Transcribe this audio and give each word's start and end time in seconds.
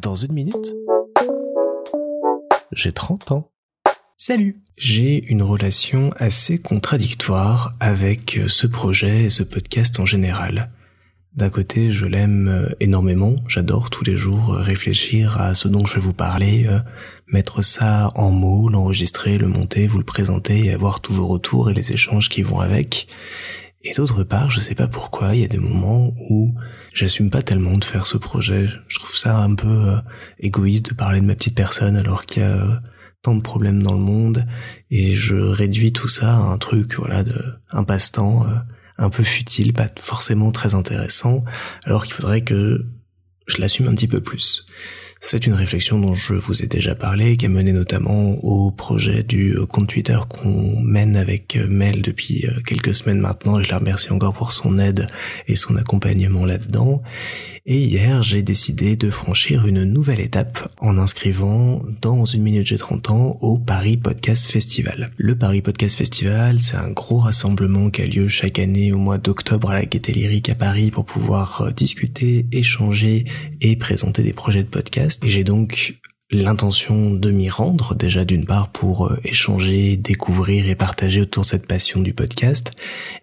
Dans 0.00 0.14
une 0.14 0.32
minute, 0.32 0.74
j'ai 2.72 2.92
30 2.92 3.32
ans. 3.32 3.50
Salut 4.16 4.60
J'ai 4.76 5.24
une 5.30 5.42
relation 5.42 6.10
assez 6.16 6.60
contradictoire 6.60 7.74
avec 7.80 8.40
ce 8.48 8.66
projet 8.66 9.24
et 9.24 9.30
ce 9.30 9.42
podcast 9.42 9.98
en 10.00 10.06
général. 10.06 10.70
D'un 11.34 11.50
côté, 11.50 11.92
je 11.92 12.04
l'aime 12.04 12.48
euh, 12.48 12.68
énormément, 12.80 13.36
j'adore 13.46 13.90
tous 13.90 14.02
les 14.02 14.16
jours 14.16 14.54
euh, 14.54 14.62
réfléchir 14.62 15.40
à 15.40 15.54
ce 15.54 15.68
dont 15.68 15.86
je 15.86 15.94
vais 15.94 16.00
vous 16.00 16.14
parler, 16.14 16.66
euh, 16.66 16.80
mettre 17.28 17.62
ça 17.62 18.10
en 18.16 18.32
mots, 18.32 18.68
l'enregistrer, 18.68 19.38
le 19.38 19.46
monter, 19.46 19.86
vous 19.86 19.98
le 19.98 20.04
présenter 20.04 20.66
et 20.66 20.72
avoir 20.72 21.00
tous 21.00 21.12
vos 21.12 21.28
retours 21.28 21.70
et 21.70 21.74
les 21.74 21.92
échanges 21.92 22.28
qui 22.28 22.42
vont 22.42 22.58
avec. 22.58 23.06
Et 23.82 23.94
d'autre 23.94 24.24
part, 24.24 24.50
je 24.50 24.60
sais 24.60 24.74
pas 24.74 24.88
pourquoi, 24.88 25.34
il 25.34 25.40
y 25.40 25.44
a 25.44 25.48
des 25.48 25.58
moments 25.58 26.12
où 26.30 26.54
j'assume 26.92 27.30
pas 27.30 27.42
tellement 27.42 27.78
de 27.78 27.84
faire 27.84 28.06
ce 28.06 28.16
projet. 28.16 28.68
Je 28.88 28.98
trouve 28.98 29.16
ça 29.16 29.38
un 29.38 29.54
peu 29.54 29.94
égoïste 30.40 30.90
de 30.90 30.94
parler 30.94 31.20
de 31.20 31.26
ma 31.26 31.36
petite 31.36 31.54
personne 31.54 31.96
alors 31.96 32.26
qu'il 32.26 32.42
y 32.42 32.46
a 32.46 32.82
tant 33.22 33.34
de 33.34 33.40
problèmes 33.40 33.82
dans 33.82 33.92
le 33.92 34.00
monde 34.00 34.46
et 34.90 35.14
je 35.14 35.36
réduis 35.36 35.92
tout 35.92 36.08
ça 36.08 36.36
à 36.36 36.40
un 36.40 36.58
truc, 36.58 36.96
voilà, 36.96 37.22
de 37.22 37.40
un 37.70 37.84
passe-temps 37.84 38.46
un 38.98 39.10
peu 39.10 39.22
futile, 39.22 39.72
pas 39.72 39.88
forcément 39.98 40.50
très 40.50 40.74
intéressant, 40.74 41.44
alors 41.84 42.04
qu'il 42.04 42.14
faudrait 42.14 42.42
que 42.42 42.84
je 43.46 43.60
l'assume 43.60 43.88
un 43.88 43.94
petit 43.94 44.08
peu 44.08 44.20
plus. 44.20 44.66
C'est 45.20 45.48
une 45.48 45.54
réflexion 45.54 45.98
dont 45.98 46.14
je 46.14 46.34
vous 46.34 46.62
ai 46.62 46.66
déjà 46.66 46.94
parlé, 46.94 47.36
qui 47.36 47.46
a 47.46 47.48
mené 47.48 47.72
notamment 47.72 48.36
au 48.44 48.70
projet 48.70 49.24
du 49.24 49.56
euh, 49.56 49.66
compte 49.66 49.88
Twitter 49.88 50.16
qu'on 50.28 50.80
mène 50.80 51.16
avec 51.16 51.56
euh, 51.56 51.66
Mel 51.68 52.02
depuis 52.02 52.46
euh, 52.46 52.60
quelques 52.64 52.94
semaines 52.94 53.18
maintenant. 53.18 53.60
Je 53.60 53.68
la 53.68 53.78
remercie 53.78 54.12
encore 54.12 54.32
pour 54.32 54.52
son 54.52 54.78
aide 54.78 55.08
et 55.48 55.56
son 55.56 55.74
accompagnement 55.74 56.46
là-dedans. 56.46 57.02
Et 57.66 57.78
hier, 57.78 58.22
j'ai 58.22 58.42
décidé 58.42 58.94
de 58.94 59.10
franchir 59.10 59.66
une 59.66 59.82
nouvelle 59.82 60.20
étape 60.20 60.72
en 60.80 60.96
inscrivant 60.96 61.82
dans 62.00 62.24
une 62.24 62.42
minute 62.42 62.66
j'ai 62.66 62.78
30 62.78 63.10
ans 63.10 63.38
au 63.40 63.58
Paris 63.58 63.96
Podcast 63.96 64.50
Festival. 64.50 65.10
Le 65.16 65.36
Paris 65.36 65.62
Podcast 65.62 65.98
Festival, 65.98 66.62
c'est 66.62 66.76
un 66.76 66.90
gros 66.90 67.18
rassemblement 67.18 67.90
qui 67.90 68.02
a 68.02 68.06
lieu 68.06 68.28
chaque 68.28 68.58
année 68.60 68.92
au 68.92 68.98
mois 68.98 69.18
d'octobre 69.18 69.70
à 69.70 69.74
la 69.74 69.84
Gaîté 69.84 70.12
Lyrique 70.12 70.48
à 70.48 70.54
Paris 70.54 70.90
pour 70.90 71.04
pouvoir 71.04 71.70
discuter, 71.76 72.46
échanger 72.52 73.24
et 73.60 73.76
présenter 73.76 74.22
des 74.22 74.32
projets 74.32 74.62
de 74.62 74.68
podcast 74.68 75.07
et 75.22 75.30
j'ai 75.30 75.44
donc 75.44 75.98
l'intention 76.30 77.14
de 77.14 77.30
m'y 77.30 77.48
rendre 77.48 77.94
déjà 77.94 78.24
d'une 78.24 78.44
part 78.44 78.70
pour 78.70 79.06
euh, 79.06 79.18
échanger, 79.24 79.96
découvrir 79.96 80.68
et 80.68 80.74
partager 80.74 81.22
autour 81.22 81.44
de 81.44 81.48
cette 81.48 81.66
passion 81.66 82.02
du 82.02 82.12
podcast 82.12 82.72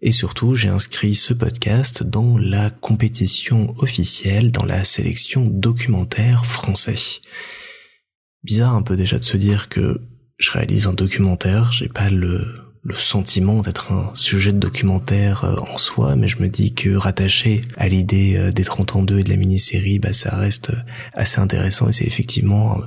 et 0.02 0.12
surtout 0.12 0.56
j'ai 0.56 0.70
inscrit 0.70 1.14
ce 1.14 1.34
podcast 1.34 2.02
dans 2.02 2.38
la 2.38 2.72
compétition 2.72 3.76
officielle 3.78 4.52
dans 4.52 4.66
la 4.66 4.84
sélection 4.84 5.46
documentaire 5.46 6.46
français. 6.46 7.22
Bizarre 8.44 8.74
un 8.74 8.82
peu 8.82 8.96
déjà 8.96 9.20
de 9.20 9.24
se 9.24 9.38
dire 9.38 9.70
que 9.70 10.02
je 10.38 10.52
réalise 10.52 10.88
un 10.88 10.94
documentaire, 10.94 11.72
j'ai 11.72 11.88
pas 11.88 12.10
le 12.10 12.65
le 12.86 12.94
sentiment 12.94 13.62
d'être 13.62 13.92
un 13.92 14.12
sujet 14.14 14.54
de 14.54 14.60
documentaire 14.60 15.44
euh, 15.44 15.56
en 15.74 15.78
soi, 15.80 16.16
mais 16.16 16.28
je 16.28 16.40
me 16.40 16.48
dis 16.48 16.76
que 16.76 16.96
rattaché 16.96 17.62
à 17.78 17.88
l'idée 17.88 18.36
euh, 18.38 18.52
des 18.52 18.64
30 18.64 18.96
ans 18.96 19.02
2 19.02 19.20
et 19.20 19.24
de 19.24 19.30
la 19.30 19.38
mini-série, 19.38 19.98
bah, 19.98 20.14
ça 20.14 20.36
reste 20.36 20.70
euh, 20.70 20.80
assez 21.14 21.40
intéressant 21.40 21.90
et 21.90 21.92
c'est 21.92 22.06
effectivement 22.06 22.80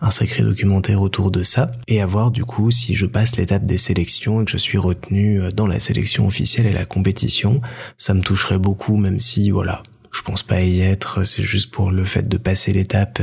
un 0.00 0.10
sacré 0.10 0.42
documentaire 0.42 1.00
autour 1.00 1.30
de 1.30 1.44
ça. 1.44 1.70
Et 1.86 2.00
à 2.00 2.06
voir 2.06 2.32
du 2.32 2.44
coup 2.44 2.72
si 2.72 2.96
je 2.96 3.06
passe 3.06 3.36
l'étape 3.36 3.64
des 3.64 3.78
sélections 3.78 4.42
et 4.42 4.44
que 4.44 4.50
je 4.50 4.56
suis 4.56 4.76
retenu 4.76 5.40
dans 5.54 5.68
la 5.68 5.78
sélection 5.78 6.26
officielle 6.26 6.66
et 6.66 6.72
la 6.72 6.84
compétition, 6.84 7.60
ça 7.96 8.12
me 8.12 8.22
toucherait 8.22 8.58
beaucoup 8.58 8.96
même 8.96 9.20
si 9.20 9.50
voilà, 9.50 9.84
je 10.10 10.22
pense 10.22 10.42
pas 10.42 10.62
y 10.62 10.80
être, 10.80 11.22
c'est 11.22 11.44
juste 11.44 11.70
pour 11.70 11.92
le 11.92 12.04
fait 12.04 12.28
de 12.28 12.36
passer 12.38 12.72
l'étape 12.72 13.22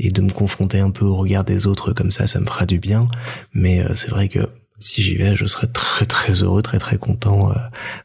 et 0.00 0.10
de 0.10 0.22
me 0.22 0.30
confronter 0.30 0.80
un 0.80 0.90
peu 0.90 1.04
au 1.04 1.16
regard 1.16 1.44
des 1.44 1.68
autres 1.68 1.92
comme 1.92 2.10
ça, 2.10 2.26
ça 2.26 2.40
me 2.40 2.46
fera 2.46 2.66
du 2.66 2.80
bien. 2.80 3.08
Mais 3.54 3.84
c'est 3.94 4.10
vrai 4.10 4.28
que 4.28 4.40
si 4.80 5.02
j'y 5.02 5.16
vais, 5.16 5.34
je 5.34 5.46
serais 5.46 5.66
très 5.66 6.06
très 6.06 6.42
heureux, 6.42 6.62
très 6.62 6.78
très 6.78 6.98
content 6.98 7.50
euh, 7.50 7.54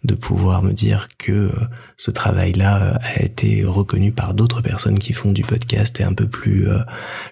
de 0.04 0.16
pouvoir 0.16 0.64
me 0.64 0.74
dire 0.74 1.08
que 1.20 1.32
euh, 1.32 1.52
ce 1.98 2.10
travail-là 2.10 2.82
euh, 2.82 2.98
a 3.02 3.22
été 3.22 3.64
reconnu 3.64 4.12
par 4.12 4.34
d'autres 4.34 4.62
personnes 4.62 4.98
qui 4.98 5.14
font 5.14 5.32
du 5.32 5.44
podcast 5.44 6.00
et 6.00 6.04
un 6.04 6.14
peu 6.14 6.28
plus 6.28 6.68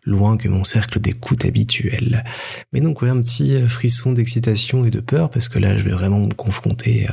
loin 0.06 0.38
que 0.38 0.48
mon 0.48 0.64
cercle 0.64 1.00
d'écoute 1.00 1.46
habituel. 1.46 2.24
Mais 2.72 2.82
donc 2.82 3.02
ouais, 3.02 3.10
un 3.10 3.22
petit 3.22 3.68
frisson 3.68 4.12
d'excitation 4.12 4.86
et 4.86 4.92
de 4.92 5.00
peur 5.00 5.30
parce 5.30 5.50
que 5.50 5.60
là, 5.60 5.78
je 5.78 5.84
vais 5.84 5.92
vraiment 5.92 6.20
me 6.20 6.34
confronter 6.34 7.08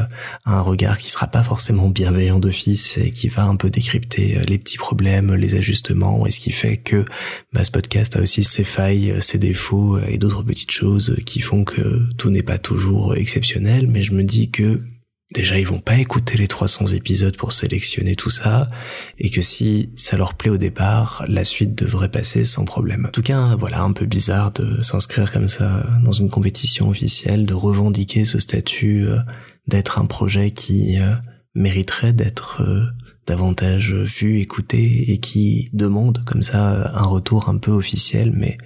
à 0.45 0.59
un 0.59 0.61
regard 0.61 0.99
qui 0.99 1.11
sera 1.11 1.27
pas 1.27 1.43
forcément 1.43 1.89
bienveillant 1.89 2.39
d'office 2.39 2.99
et 2.99 3.11
qui 3.11 3.29
va 3.29 3.45
un 3.45 3.57
peu 3.57 3.71
décrypter 3.71 4.41
les 4.47 4.59
petits 4.59 4.79
problèmes, 4.79 5.35
les 5.35 5.57
ajustements 5.57 6.27
et 6.27 6.31
ce 6.31 6.41
qui 6.41 6.53
fait 6.53 6.77
que 6.77 7.05
bah, 7.53 7.65
ce 7.65 7.71
podcast 7.71 8.17
a 8.17 8.21
aussi 8.21 8.45
ses 8.45 8.65
failles, 8.65 9.15
ses 9.21 9.39
défauts 9.39 9.99
et 10.01 10.19
d'autres 10.19 10.43
petites 10.43 10.73
choses 10.73 11.17
qui 11.25 11.41
font 11.41 11.65
que 11.65 12.09
tout 12.19 12.31
n'est 12.31 12.43
pas 12.43 12.59
toujours 12.59 13.17
exceptionnel, 13.17 13.87
mais 13.87 14.03
je 14.03 14.13
me 14.13 14.25
dis 14.25 14.51
que 14.51 14.83
déjà 15.35 15.59
ils 15.59 15.67
vont 15.67 15.81
pas 15.81 15.97
écouter 15.97 16.39
les 16.39 16.49
300 16.49 16.87
épisodes 16.87 17.37
pour 17.37 17.53
sélectionner 17.53 18.17
tout 18.17 18.31
ça, 18.31 18.69
et 19.19 19.31
que 19.31 19.41
si 19.41 19.91
ça 19.97 20.17
leur 20.17 20.35
plaît 20.35 20.51
au 20.51 20.59
départ, 20.59 21.25
la 21.29 21.45
suite 21.45 21.75
devrait 21.75 22.11
passer 22.11 22.45
sans 22.45 22.65
problème. 22.65 23.07
En 23.07 23.11
tout 23.11 23.23
cas, 23.23 23.57
voilà, 23.57 23.83
un 23.83 23.93
peu 23.93 24.05
bizarre 24.05 24.53
de 24.53 24.83
s'inscrire 24.83 25.33
comme 25.33 25.49
ça 25.49 25.87
dans 26.05 26.13
une 26.13 26.29
compétition 26.29 26.89
officielle, 26.89 27.47
de 27.47 27.55
revendiquer 27.55 28.25
ce 28.25 28.41
statut 28.41 29.07
euh, 29.07 29.19
d'être 29.67 29.99
un 29.99 30.07
projet 30.07 30.51
qui 30.51 30.99
euh, 30.99 31.15
mériterait 31.55 32.13
d'être 32.13 32.63
euh, 32.63 32.87
davantage 33.27 33.93
vu, 33.93 34.41
écouté, 34.41 35.13
et 35.13 35.21
qui 35.21 35.69
demande 35.73 36.25
comme 36.25 36.43
ça 36.43 36.91
un 36.95 37.05
retour 37.05 37.49
un 37.49 37.59
peu 37.59 37.71
officiel, 37.71 38.33
mais 38.35 38.57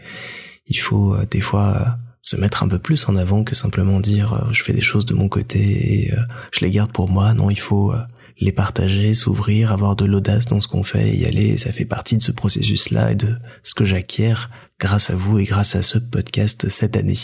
il 0.66 0.78
faut 0.78 1.16
des 1.28 1.40
fois 1.40 1.98
se 2.22 2.36
mettre 2.36 2.62
un 2.62 2.68
peu 2.68 2.78
plus 2.78 3.08
en 3.08 3.16
avant 3.16 3.42
que 3.44 3.54
simplement 3.54 4.00
dire 4.00 4.32
euh, 4.32 4.52
je 4.52 4.62
fais 4.62 4.72
des 4.72 4.80
choses 4.80 5.04
de 5.04 5.14
mon 5.14 5.28
côté 5.28 6.04
et 6.04 6.14
euh, 6.14 6.22
je 6.52 6.64
les 6.64 6.70
garde 6.70 6.92
pour 6.92 7.08
moi. 7.08 7.34
Non, 7.34 7.50
il 7.50 7.58
faut 7.58 7.92
euh, 7.92 8.00
les 8.38 8.52
partager, 8.52 9.14
s'ouvrir, 9.14 9.72
avoir 9.72 9.96
de 9.96 10.04
l'audace 10.04 10.46
dans 10.46 10.60
ce 10.60 10.68
qu'on 10.68 10.84
fait 10.84 11.10
et 11.10 11.16
y 11.18 11.26
aller. 11.26 11.56
ça 11.58 11.72
fait 11.72 11.84
partie 11.84 12.16
de 12.16 12.22
ce 12.22 12.32
processus-là 12.32 13.12
et 13.12 13.14
de 13.16 13.36
ce 13.62 13.74
que 13.74 13.84
j'acquiers 13.84 14.34
grâce 14.80 15.10
à 15.10 15.16
vous 15.16 15.38
et 15.38 15.44
grâce 15.44 15.74
à 15.74 15.82
ce 15.82 15.98
podcast 15.98 16.68
cette 16.68 16.96
année. 16.96 17.18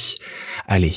Allez, 0.67 0.95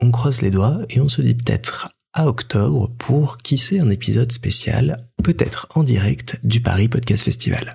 on 0.00 0.10
croise 0.10 0.42
les 0.42 0.50
doigts 0.50 0.78
et 0.90 1.00
on 1.00 1.08
se 1.08 1.22
dit 1.22 1.34
peut-être 1.34 1.90
à 2.14 2.26
octobre 2.26 2.90
pour 2.98 3.38
qui 3.38 3.56
sait 3.56 3.80
un 3.80 3.90
épisode 3.90 4.32
spécial, 4.32 4.98
peut-être 5.22 5.68
en 5.74 5.82
direct 5.82 6.40
du 6.42 6.60
Paris 6.60 6.88
Podcast 6.88 7.24
Festival. 7.24 7.72